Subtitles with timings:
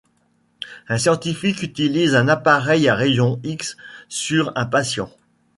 [0.87, 3.77] Un scientifique utilise un appareil à rayons X
[4.09, 5.11] sur un patient.